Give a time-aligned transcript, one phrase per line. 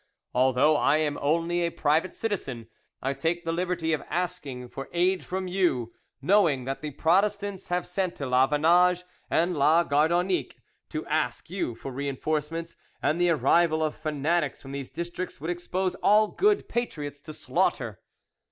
[0.33, 2.67] Although I am only a private citizen,
[3.03, 5.93] I take the liberty of asking for aid from you,
[6.23, 10.55] knowing that the Protestants have sent to La Vannage and La Gardonninque
[10.89, 15.93] to ask you for reinforcements, and the arrival of fanatics from these districts would expose
[16.01, 17.99] all good patriots to slaughter.